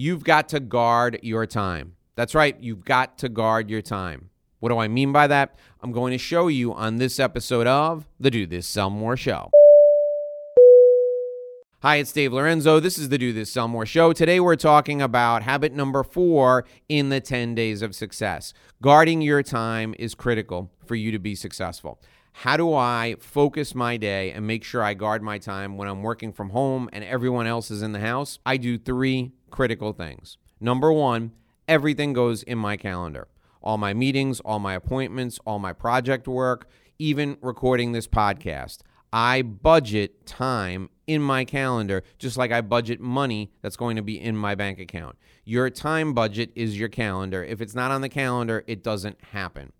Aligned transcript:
you've 0.00 0.24
got 0.24 0.48
to 0.48 0.58
guard 0.58 1.20
your 1.22 1.44
time. 1.44 1.94
That's 2.16 2.34
right, 2.34 2.58
you've 2.58 2.86
got 2.86 3.18
to 3.18 3.28
guard 3.28 3.68
your 3.68 3.82
time. 3.82 4.30
What 4.58 4.70
do 4.70 4.78
I 4.78 4.88
mean 4.88 5.12
by 5.12 5.26
that? 5.26 5.56
I'm 5.82 5.92
going 5.92 6.12
to 6.12 6.18
show 6.18 6.48
you 6.48 6.72
on 6.72 6.96
this 6.96 7.20
episode 7.20 7.66
of 7.66 8.08
the 8.18 8.30
Do 8.30 8.46
This 8.46 8.66
Sell 8.66 8.88
More 8.88 9.14
Show. 9.14 9.50
Hi, 11.82 11.96
it's 11.96 12.12
Dave 12.12 12.32
Lorenzo. 12.32 12.80
This 12.80 12.96
is 12.96 13.10
the 13.10 13.18
Do 13.18 13.34
This 13.34 13.52
Sell 13.52 13.68
More 13.68 13.84
show. 13.84 14.14
Today 14.14 14.40
we're 14.40 14.56
talking 14.56 15.02
about 15.02 15.42
habit 15.42 15.74
number 15.74 16.02
four 16.02 16.64
in 16.88 17.10
the 17.10 17.20
10 17.20 17.54
days 17.54 17.82
of 17.82 17.94
success. 17.94 18.54
Guarding 18.80 19.20
your 19.20 19.42
time 19.42 19.94
is 19.98 20.14
critical 20.14 20.70
for 20.86 20.94
you 20.94 21.12
to 21.12 21.18
be 21.18 21.34
successful. 21.34 22.00
How 22.32 22.56
do 22.56 22.72
I 22.72 23.16
focus 23.18 23.74
my 23.74 23.98
day 23.98 24.32
and 24.32 24.46
make 24.46 24.64
sure 24.64 24.82
I 24.82 24.94
guard 24.94 25.22
my 25.22 25.36
time 25.36 25.76
when 25.76 25.88
I'm 25.88 26.02
working 26.02 26.32
from 26.32 26.50
home 26.50 26.88
and 26.92 27.04
everyone 27.04 27.46
else 27.46 27.70
is 27.70 27.82
in 27.82 27.92
the 27.92 28.00
house? 28.00 28.38
I 28.46 28.56
do 28.56 28.78
three 28.78 29.32
critical 29.50 29.92
things. 29.92 30.38
Number 30.60 30.92
one, 30.92 31.32
everything 31.68 32.12
goes 32.12 32.42
in 32.42 32.58
my 32.58 32.76
calendar. 32.76 33.28
All 33.62 33.78
my 33.78 33.92
meetings, 33.92 34.40
all 34.40 34.58
my 34.58 34.74
appointments, 34.74 35.38
all 35.46 35.58
my 35.58 35.72
project 35.72 36.26
work, 36.26 36.68
even 36.98 37.36
recording 37.42 37.92
this 37.92 38.06
podcast. 38.06 38.78
I 39.12 39.42
budget 39.42 40.24
time 40.26 40.88
in 41.06 41.20
my 41.20 41.44
calendar 41.44 42.04
just 42.18 42.36
like 42.36 42.52
I 42.52 42.60
budget 42.60 43.00
money 43.00 43.50
that's 43.60 43.76
going 43.76 43.96
to 43.96 44.02
be 44.02 44.20
in 44.20 44.36
my 44.36 44.54
bank 44.54 44.78
account. 44.78 45.16
Your 45.44 45.68
time 45.68 46.14
budget 46.14 46.52
is 46.54 46.78
your 46.78 46.88
calendar. 46.88 47.42
If 47.42 47.60
it's 47.60 47.74
not 47.74 47.90
on 47.90 48.02
the 48.02 48.08
calendar, 48.08 48.62
it 48.68 48.84
doesn't 48.84 49.22
happen. 49.32 49.72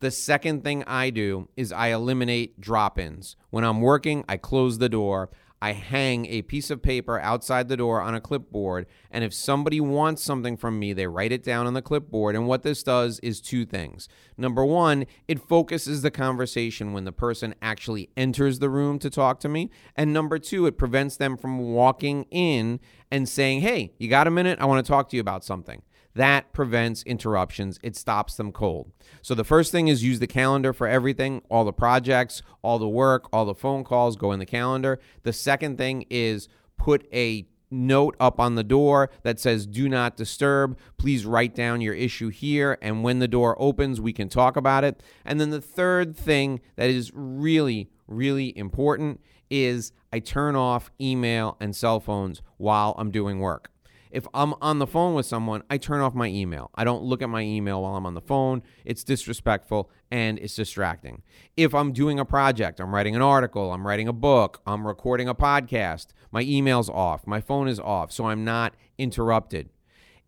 The 0.00 0.10
second 0.10 0.62
thing 0.62 0.84
I 0.84 1.10
do 1.10 1.48
is 1.56 1.72
I 1.72 1.88
eliminate 1.88 2.60
drop 2.60 2.98
ins. 2.98 3.36
When 3.50 3.64
I'm 3.64 3.80
working, 3.80 4.24
I 4.28 4.36
close 4.36 4.78
the 4.78 4.88
door. 4.88 5.30
I 5.60 5.72
hang 5.72 6.26
a 6.26 6.42
piece 6.42 6.70
of 6.70 6.82
paper 6.82 7.18
outside 7.20 7.68
the 7.68 7.76
door 7.76 8.00
on 8.00 8.14
a 8.14 8.20
clipboard. 8.20 8.86
And 9.10 9.24
if 9.24 9.34
somebody 9.34 9.80
wants 9.80 10.22
something 10.22 10.56
from 10.56 10.78
me, 10.78 10.92
they 10.92 11.06
write 11.06 11.32
it 11.32 11.42
down 11.42 11.66
on 11.66 11.74
the 11.74 11.82
clipboard. 11.82 12.36
And 12.36 12.46
what 12.46 12.62
this 12.62 12.82
does 12.82 13.18
is 13.20 13.40
two 13.40 13.64
things. 13.64 14.08
Number 14.36 14.64
one, 14.64 15.06
it 15.26 15.40
focuses 15.40 16.02
the 16.02 16.10
conversation 16.10 16.92
when 16.92 17.04
the 17.04 17.12
person 17.12 17.54
actually 17.60 18.10
enters 18.16 18.60
the 18.60 18.70
room 18.70 18.98
to 19.00 19.10
talk 19.10 19.40
to 19.40 19.48
me. 19.48 19.70
And 19.96 20.12
number 20.12 20.38
two, 20.38 20.66
it 20.66 20.78
prevents 20.78 21.16
them 21.16 21.36
from 21.36 21.58
walking 21.58 22.26
in 22.30 22.78
and 23.10 23.28
saying, 23.28 23.62
Hey, 23.62 23.94
you 23.98 24.08
got 24.08 24.26
a 24.26 24.30
minute? 24.30 24.60
I 24.60 24.66
want 24.66 24.84
to 24.84 24.88
talk 24.88 25.08
to 25.10 25.16
you 25.16 25.20
about 25.20 25.44
something. 25.44 25.82
That 26.18 26.52
prevents 26.52 27.04
interruptions. 27.04 27.78
It 27.80 27.94
stops 27.94 28.34
them 28.34 28.50
cold. 28.50 28.90
So 29.22 29.36
the 29.36 29.44
first 29.44 29.70
thing 29.70 29.86
is 29.86 30.02
use 30.02 30.18
the 30.18 30.26
calendar 30.26 30.72
for 30.72 30.88
everything, 30.88 31.42
all 31.48 31.64
the 31.64 31.72
projects, 31.72 32.42
all 32.60 32.80
the 32.80 32.88
work, 32.88 33.28
all 33.32 33.44
the 33.44 33.54
phone 33.54 33.84
calls 33.84 34.16
go 34.16 34.32
in 34.32 34.40
the 34.40 34.44
calendar. 34.44 34.98
The 35.22 35.32
second 35.32 35.78
thing 35.78 36.06
is 36.10 36.48
put 36.76 37.06
a 37.14 37.46
note 37.70 38.16
up 38.18 38.40
on 38.40 38.56
the 38.56 38.64
door 38.64 39.10
that 39.22 39.38
says 39.38 39.64
do 39.64 39.88
not 39.88 40.16
disturb 40.16 40.76
please 40.96 41.26
write 41.26 41.54
down 41.54 41.82
your 41.82 41.92
issue 41.92 42.30
here 42.30 42.78
and 42.80 43.04
when 43.04 43.18
the 43.18 43.28
door 43.28 43.54
opens 43.60 44.00
we 44.00 44.10
can 44.10 44.26
talk 44.26 44.56
about 44.56 44.84
it 44.84 45.02
and 45.26 45.38
then 45.38 45.50
the 45.50 45.60
third 45.60 46.16
thing 46.16 46.62
that 46.76 46.88
is 46.88 47.12
really 47.14 47.90
really 48.06 48.56
important 48.56 49.20
is 49.50 49.92
i 50.14 50.18
turn 50.18 50.56
off 50.56 50.90
email 50.98 51.58
and 51.60 51.76
cell 51.76 52.00
phones 52.00 52.40
while 52.56 52.94
i'm 52.96 53.10
doing 53.10 53.38
work 53.38 53.70
if 54.10 54.26
I'm 54.34 54.54
on 54.60 54.78
the 54.78 54.86
phone 54.86 55.14
with 55.14 55.26
someone, 55.26 55.62
I 55.70 55.78
turn 55.78 56.00
off 56.00 56.14
my 56.14 56.26
email. 56.26 56.70
I 56.74 56.84
don't 56.84 57.02
look 57.02 57.22
at 57.22 57.28
my 57.28 57.42
email 57.42 57.82
while 57.82 57.96
I'm 57.96 58.06
on 58.06 58.14
the 58.14 58.20
phone. 58.20 58.62
It's 58.84 59.04
disrespectful 59.04 59.90
and 60.10 60.38
it's 60.38 60.54
distracting. 60.54 61.22
If 61.56 61.74
I'm 61.74 61.92
doing 61.92 62.18
a 62.18 62.24
project, 62.24 62.80
I'm 62.80 62.94
writing 62.94 63.16
an 63.16 63.22
article, 63.22 63.72
I'm 63.72 63.86
writing 63.86 64.08
a 64.08 64.12
book, 64.12 64.60
I'm 64.66 64.86
recording 64.86 65.28
a 65.28 65.34
podcast, 65.34 66.08
my 66.30 66.42
email's 66.42 66.88
off, 66.88 67.26
my 67.26 67.40
phone 67.40 67.68
is 67.68 67.80
off, 67.80 68.12
so 68.12 68.26
I'm 68.26 68.44
not 68.44 68.74
interrupted. 68.96 69.70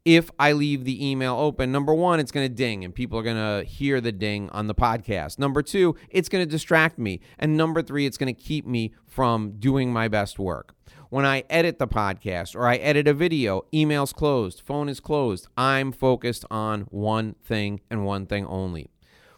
If 0.05 0.31
I 0.39 0.53
leave 0.53 0.85
the 0.85 1.07
email 1.07 1.37
open, 1.37 1.71
number 1.71 1.93
one, 1.93 2.21
it's 2.21 2.33
going 2.33 2.49
to 2.49 2.55
ding 2.55 2.85
and 2.85 2.95
people 2.95 3.19
are 3.19 3.23
going 3.23 3.37
to 3.37 3.69
hear 3.69 4.01
the 4.01 4.13
ding 4.13 4.49
on 4.49 4.67
the 4.67 4.75
podcast. 4.75 5.39
Number 5.39 5.63
two, 5.63 5.95
it's 6.09 6.31
going 6.31 6.43
to 6.43 6.51
distract 6.51 6.99
me. 6.99 7.21
And 7.39 7.55
number 7.55 7.83
three, 7.83 8.07
it's 8.07 8.17
going 8.17 8.35
to 8.35 8.41
keep 8.41 8.67
me 8.67 8.95
from 9.07 9.59
doing 9.59 9.93
my 9.93 10.09
best 10.09 10.39
work. 10.39 10.75
When 11.11 11.27
I 11.27 11.43
edit 11.51 11.81
the 11.81 11.89
podcast 11.89 12.55
or 12.55 12.69
I 12.69 12.77
edit 12.77 13.09
a 13.09 13.13
video, 13.13 13.63
email's 13.75 14.13
closed, 14.13 14.63
phone 14.65 14.89
is 14.89 15.01
closed. 15.01 15.49
I'm 15.57 15.91
focused 15.91 16.45
on 16.53 16.83
one 16.83 17.35
thing 17.45 17.81
and 17.91 18.07
one 18.07 18.27
thing 18.27 18.47
only. 18.47 18.93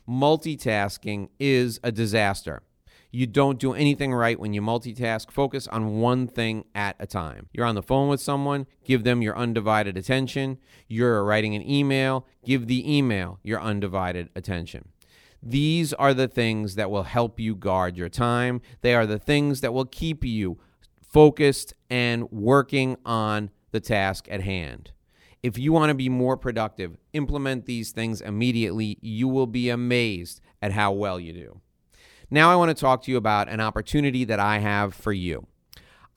Multitasking 0.06 1.31
is 1.41 1.81
a 1.83 1.91
disaster. 1.91 2.60
You 3.10 3.27
don't 3.27 3.59
do 3.59 3.72
anything 3.72 4.12
right 4.12 4.38
when 4.38 4.53
you 4.53 4.60
multitask. 4.60 5.31
Focus 5.31 5.66
on 5.66 5.99
one 5.99 6.27
thing 6.27 6.66
at 6.75 6.97
a 7.00 7.06
time. 7.06 7.49
You're 7.55 7.65
on 7.65 7.75
the 7.75 7.83
phone 7.83 8.10
with 8.10 8.21
someone, 8.21 8.66
give 8.84 9.04
them 9.04 9.22
your 9.22 9.39
undivided 9.39 9.97
attention. 9.97 10.59
You're 10.89 11.25
writing 11.25 11.54
an 11.54 11.66
email, 11.66 12.27
give 12.44 12.66
the 12.66 12.99
email 12.99 13.39
your 13.43 13.62
undivided 13.62 14.28
attention. 14.37 14.91
These 15.43 15.94
are 15.94 16.12
the 16.12 16.28
things 16.28 16.75
that 16.75 16.91
will 16.91 17.04
help 17.04 17.41
you 17.41 17.56
guard 17.56 17.97
your 17.97 18.10
time. 18.10 18.60
They 18.83 18.94
are 18.94 19.06
the 19.06 19.19
things 19.19 19.62
that 19.62 19.72
will 19.72 19.87
keep 19.87 20.22
you 20.22 20.59
focused 21.12 21.75
and 21.91 22.31
working 22.33 22.97
on 23.05 23.50
the 23.71 23.81
task 23.81 24.27
at 24.31 24.43
hand. 24.43 24.93
If 25.43 25.59
you 25.59 25.73
want 25.73 25.91
to 25.91 25.95
be 25.95 26.09
more 26.09 26.37
productive, 26.37 26.97
implement 27.12 27.67
these 27.67 27.91
things 27.91 28.21
immediately. 28.21 28.99
You 29.03 29.28
will 29.28 29.47
be 29.47 29.69
amazed 29.69 30.41
at 30.62 30.72
how 30.72 30.93
well 30.93 31.21
you 31.21 31.33
do. 31.33 31.61
Now, 32.31 32.51
I 32.51 32.56
want 32.56 32.71
to 32.71 32.81
talk 32.81 33.03
to 33.03 33.11
you 33.11 33.19
about 33.19 33.49
an 33.49 33.61
opportunity 33.61 34.25
that 34.25 34.41
I 34.41 34.59
have 34.59 34.95
for 34.95 35.12
you. 35.12 35.47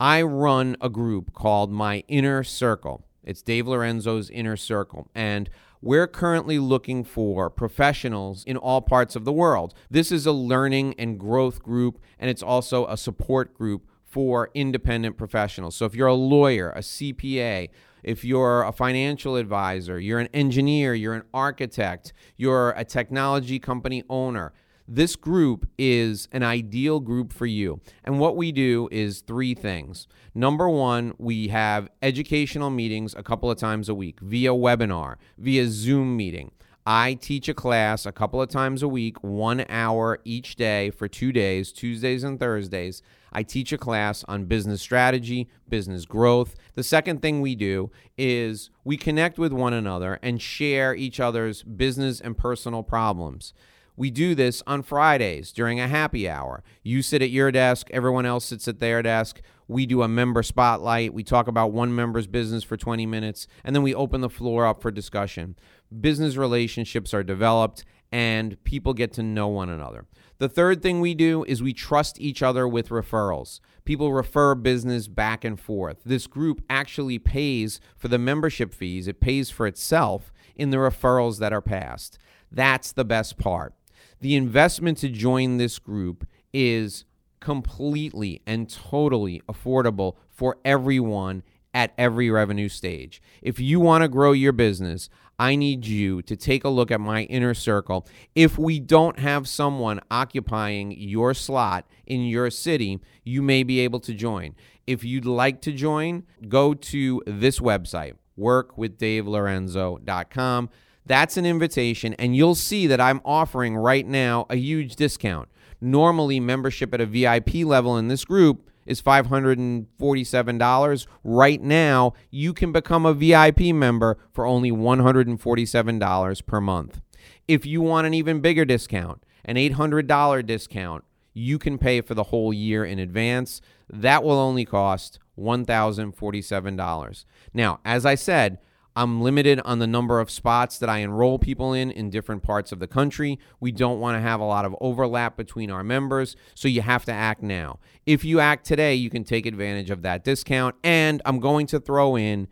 I 0.00 0.22
run 0.22 0.76
a 0.80 0.88
group 0.88 1.34
called 1.34 1.70
My 1.70 2.04
Inner 2.08 2.42
Circle. 2.42 3.04
It's 3.22 3.42
Dave 3.42 3.66
Lorenzo's 3.66 4.30
Inner 4.30 4.56
Circle. 4.56 5.10
And 5.14 5.50
we're 5.82 6.06
currently 6.06 6.58
looking 6.58 7.04
for 7.04 7.50
professionals 7.50 8.44
in 8.44 8.56
all 8.56 8.80
parts 8.80 9.14
of 9.14 9.24
the 9.24 9.32
world. 9.32 9.74
This 9.90 10.10
is 10.10 10.24
a 10.24 10.32
learning 10.32 10.94
and 10.98 11.18
growth 11.18 11.62
group, 11.62 11.98
and 12.18 12.30
it's 12.30 12.42
also 12.42 12.86
a 12.86 12.96
support 12.96 13.52
group 13.52 13.86
for 14.16 14.48
independent 14.54 15.18
professionals. 15.18 15.76
So 15.76 15.84
if 15.84 15.94
you're 15.94 16.06
a 16.06 16.14
lawyer, 16.14 16.70
a 16.70 16.78
CPA, 16.78 17.68
if 18.02 18.24
you're 18.24 18.62
a 18.62 18.72
financial 18.72 19.36
advisor, 19.36 20.00
you're 20.00 20.18
an 20.18 20.30
engineer, 20.32 20.94
you're 20.94 21.12
an 21.12 21.24
architect, 21.34 22.14
you're 22.38 22.70
a 22.78 22.82
technology 22.82 23.58
company 23.58 24.04
owner, 24.08 24.54
this 24.88 25.16
group 25.16 25.68
is 25.76 26.28
an 26.32 26.42
ideal 26.42 26.98
group 26.98 27.30
for 27.30 27.44
you. 27.44 27.82
And 28.04 28.18
what 28.18 28.36
we 28.36 28.52
do 28.52 28.88
is 28.90 29.20
three 29.20 29.52
things. 29.52 30.08
Number 30.34 30.66
one, 30.66 31.12
we 31.18 31.48
have 31.48 31.90
educational 32.00 32.70
meetings 32.70 33.14
a 33.14 33.22
couple 33.22 33.50
of 33.50 33.58
times 33.58 33.90
a 33.90 33.94
week 33.94 34.20
via 34.20 34.52
webinar, 34.52 35.16
via 35.36 35.68
Zoom 35.68 36.16
meeting. 36.16 36.52
I 36.88 37.14
teach 37.14 37.48
a 37.48 37.54
class 37.54 38.06
a 38.06 38.12
couple 38.12 38.40
of 38.40 38.48
times 38.48 38.80
a 38.80 38.86
week, 38.86 39.20
one 39.20 39.64
hour 39.68 40.20
each 40.24 40.54
day 40.54 40.90
for 40.90 41.08
two 41.08 41.32
days, 41.32 41.72
Tuesdays 41.72 42.22
and 42.22 42.38
Thursdays. 42.38 43.02
I 43.32 43.42
teach 43.42 43.72
a 43.72 43.78
class 43.78 44.24
on 44.28 44.44
business 44.44 44.82
strategy, 44.82 45.48
business 45.68 46.04
growth. 46.04 46.54
The 46.76 46.84
second 46.84 47.22
thing 47.22 47.40
we 47.40 47.56
do 47.56 47.90
is 48.16 48.70
we 48.84 48.96
connect 48.96 49.36
with 49.36 49.52
one 49.52 49.72
another 49.72 50.20
and 50.22 50.40
share 50.40 50.94
each 50.94 51.18
other's 51.18 51.64
business 51.64 52.20
and 52.20 52.38
personal 52.38 52.84
problems. 52.84 53.52
We 53.96 54.10
do 54.10 54.34
this 54.34 54.62
on 54.66 54.82
Fridays 54.82 55.52
during 55.52 55.80
a 55.80 55.88
happy 55.88 56.28
hour. 56.28 56.62
You 56.84 57.02
sit 57.02 57.22
at 57.22 57.30
your 57.30 57.50
desk, 57.50 57.88
everyone 57.90 58.26
else 58.26 58.44
sits 58.44 58.68
at 58.68 58.78
their 58.78 59.02
desk. 59.02 59.40
We 59.68 59.86
do 59.86 60.02
a 60.02 60.08
member 60.08 60.42
spotlight. 60.42 61.12
We 61.12 61.24
talk 61.24 61.48
about 61.48 61.72
one 61.72 61.94
member's 61.94 62.26
business 62.26 62.62
for 62.62 62.76
20 62.76 63.06
minutes, 63.06 63.48
and 63.64 63.74
then 63.74 63.82
we 63.82 63.94
open 63.94 64.20
the 64.20 64.30
floor 64.30 64.66
up 64.66 64.80
for 64.80 64.90
discussion. 64.90 65.56
Business 66.00 66.36
relationships 66.36 67.14
are 67.14 67.22
developed, 67.22 67.84
and 68.12 68.62
people 68.64 68.94
get 68.94 69.12
to 69.14 69.22
know 69.22 69.48
one 69.48 69.68
another. 69.68 70.06
The 70.38 70.48
third 70.48 70.82
thing 70.82 71.00
we 71.00 71.14
do 71.14 71.44
is 71.44 71.62
we 71.62 71.72
trust 71.72 72.20
each 72.20 72.42
other 72.42 72.68
with 72.68 72.90
referrals. 72.90 73.60
People 73.84 74.12
refer 74.12 74.54
business 74.54 75.08
back 75.08 75.44
and 75.44 75.58
forth. 75.58 76.02
This 76.04 76.26
group 76.26 76.62
actually 76.68 77.18
pays 77.18 77.80
for 77.96 78.08
the 78.08 78.18
membership 78.18 78.74
fees, 78.74 79.08
it 79.08 79.20
pays 79.20 79.48
for 79.48 79.66
itself 79.66 80.32
in 80.54 80.70
the 80.70 80.76
referrals 80.76 81.38
that 81.38 81.52
are 81.52 81.62
passed. 81.62 82.18
That's 82.50 82.92
the 82.92 83.04
best 83.04 83.38
part. 83.38 83.74
The 84.20 84.36
investment 84.36 84.98
to 84.98 85.08
join 85.08 85.56
this 85.56 85.78
group 85.78 86.26
is 86.52 87.04
completely 87.40 88.42
and 88.46 88.68
totally 88.68 89.40
affordable 89.48 90.16
for 90.28 90.58
everyone 90.64 91.42
at 91.76 91.92
every 91.98 92.30
revenue 92.30 92.70
stage. 92.70 93.20
If 93.42 93.60
you 93.60 93.78
want 93.80 94.00
to 94.00 94.08
grow 94.08 94.32
your 94.32 94.52
business, 94.52 95.10
I 95.38 95.56
need 95.56 95.84
you 95.84 96.22
to 96.22 96.34
take 96.34 96.64
a 96.64 96.70
look 96.70 96.90
at 96.90 97.02
my 97.02 97.24
inner 97.24 97.52
circle. 97.52 98.06
If 98.34 98.56
we 98.56 98.80
don't 98.80 99.18
have 99.18 99.46
someone 99.46 100.00
occupying 100.10 100.92
your 100.92 101.34
slot 101.34 101.86
in 102.06 102.22
your 102.22 102.50
city, 102.50 102.98
you 103.24 103.42
may 103.42 103.62
be 103.62 103.80
able 103.80 104.00
to 104.00 104.14
join. 104.14 104.54
If 104.86 105.04
you'd 105.04 105.26
like 105.26 105.60
to 105.62 105.72
join, 105.72 106.22
go 106.48 106.72
to 106.72 107.22
this 107.26 107.60
website, 107.60 108.14
workwithdavelorenzo.com. 108.38 110.70
That's 111.04 111.36
an 111.36 111.44
invitation, 111.44 112.14
and 112.14 112.34
you'll 112.34 112.54
see 112.54 112.86
that 112.86 113.02
I'm 113.02 113.20
offering 113.22 113.76
right 113.76 114.06
now 114.06 114.46
a 114.48 114.56
huge 114.56 114.96
discount. 114.96 115.50
Normally, 115.78 116.40
membership 116.40 116.94
at 116.94 117.02
a 117.02 117.06
VIP 117.06 117.66
level 117.66 117.98
in 117.98 118.08
this 118.08 118.24
group 118.24 118.70
is 118.86 119.02
$547. 119.02 121.06
Right 121.24 121.62
now, 121.62 122.12
you 122.30 122.54
can 122.54 122.72
become 122.72 123.04
a 123.04 123.14
VIP 123.14 123.74
member 123.74 124.18
for 124.32 124.46
only 124.46 124.70
$147 124.70 126.46
per 126.46 126.60
month. 126.60 127.00
If 127.48 127.66
you 127.66 127.82
want 127.82 128.06
an 128.06 128.14
even 128.14 128.40
bigger 128.40 128.64
discount, 128.64 129.24
an 129.44 129.56
$800 129.56 130.46
discount, 130.46 131.04
you 131.34 131.58
can 131.58 131.78
pay 131.78 132.00
for 132.00 132.14
the 132.14 132.24
whole 132.24 132.52
year 132.52 132.84
in 132.84 132.98
advance. 132.98 133.60
That 133.90 134.24
will 134.24 134.38
only 134.38 134.64
cost 134.64 135.18
$1,047. 135.38 137.24
Now, 137.52 137.80
as 137.84 138.06
I 138.06 138.14
said, 138.14 138.58
I'm 138.96 139.20
limited 139.20 139.60
on 139.60 139.78
the 139.78 139.86
number 139.86 140.20
of 140.20 140.30
spots 140.30 140.78
that 140.78 140.88
I 140.88 140.98
enroll 140.98 141.38
people 141.38 141.74
in 141.74 141.90
in 141.90 142.08
different 142.08 142.42
parts 142.42 142.72
of 142.72 142.78
the 142.78 142.86
country. 142.86 143.38
We 143.60 143.70
don't 143.70 144.00
want 144.00 144.16
to 144.16 144.22
have 144.22 144.40
a 144.40 144.44
lot 144.44 144.64
of 144.64 144.74
overlap 144.80 145.36
between 145.36 145.70
our 145.70 145.84
members, 145.84 146.34
so 146.54 146.66
you 146.66 146.80
have 146.80 147.04
to 147.04 147.12
act 147.12 147.42
now. 147.42 147.78
If 148.06 148.24
you 148.24 148.40
act 148.40 148.64
today, 148.64 148.94
you 148.94 149.10
can 149.10 149.22
take 149.22 149.44
advantage 149.44 149.90
of 149.90 150.00
that 150.02 150.24
discount. 150.24 150.76
And 150.82 151.20
I'm 151.26 151.40
going 151.40 151.66
to 151.68 151.78
throw 151.78 152.16
in 152.16 152.48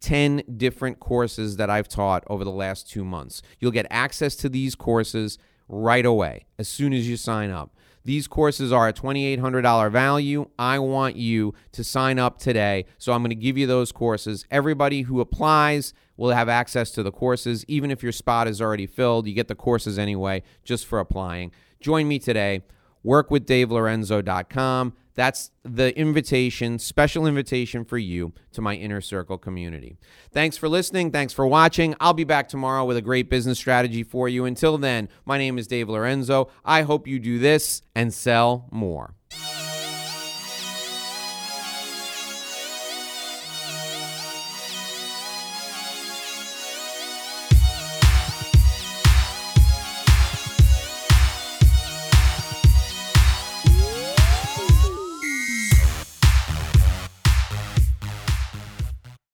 10 0.00 0.42
different 0.56 0.98
courses 0.98 1.56
that 1.56 1.70
I've 1.70 1.88
taught 1.88 2.24
over 2.26 2.42
the 2.42 2.50
last 2.50 2.90
two 2.90 3.04
months. 3.04 3.40
You'll 3.60 3.70
get 3.70 3.86
access 3.88 4.34
to 4.36 4.48
these 4.48 4.74
courses 4.74 5.38
right 5.68 6.04
away 6.06 6.46
as 6.58 6.66
soon 6.68 6.92
as 6.92 7.08
you 7.08 7.16
sign 7.16 7.50
up. 7.50 7.74
These 8.08 8.26
courses 8.26 8.72
are 8.72 8.88
a 8.88 8.92
$2,800 8.94 9.92
value. 9.92 10.48
I 10.58 10.78
want 10.78 11.16
you 11.16 11.52
to 11.72 11.84
sign 11.84 12.18
up 12.18 12.38
today. 12.38 12.86
So 12.96 13.12
I'm 13.12 13.20
going 13.20 13.28
to 13.28 13.36
give 13.36 13.58
you 13.58 13.66
those 13.66 13.92
courses. 13.92 14.46
Everybody 14.50 15.02
who 15.02 15.20
applies 15.20 15.92
will 16.16 16.30
have 16.30 16.48
access 16.48 16.90
to 16.92 17.02
the 17.02 17.12
courses. 17.12 17.66
Even 17.68 17.90
if 17.90 18.02
your 18.02 18.12
spot 18.12 18.48
is 18.48 18.62
already 18.62 18.86
filled, 18.86 19.26
you 19.26 19.34
get 19.34 19.48
the 19.48 19.54
courses 19.54 19.98
anyway 19.98 20.42
just 20.64 20.86
for 20.86 21.00
applying. 21.00 21.52
Join 21.80 22.08
me 22.08 22.18
today. 22.18 22.62
WorkWithDaveLorenzo.com. 23.04 24.94
That's 25.18 25.50
the 25.64 25.98
invitation, 25.98 26.78
special 26.78 27.26
invitation 27.26 27.84
for 27.84 27.98
you 27.98 28.34
to 28.52 28.62
my 28.62 28.74
inner 28.76 29.00
circle 29.00 29.36
community. 29.36 29.98
Thanks 30.30 30.56
for 30.56 30.68
listening. 30.68 31.10
Thanks 31.10 31.32
for 31.32 31.44
watching. 31.44 31.96
I'll 31.98 32.14
be 32.14 32.22
back 32.22 32.48
tomorrow 32.48 32.84
with 32.84 32.96
a 32.96 33.02
great 33.02 33.28
business 33.28 33.58
strategy 33.58 34.04
for 34.04 34.28
you. 34.28 34.44
Until 34.44 34.78
then, 34.78 35.08
my 35.24 35.36
name 35.36 35.58
is 35.58 35.66
Dave 35.66 35.88
Lorenzo. 35.88 36.50
I 36.64 36.82
hope 36.82 37.08
you 37.08 37.18
do 37.18 37.40
this 37.40 37.82
and 37.96 38.14
sell 38.14 38.68
more. 38.70 39.16